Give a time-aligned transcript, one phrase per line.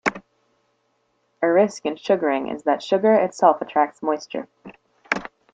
[1.43, 4.47] A risk in sugaring is that sugar itself attracts moisture.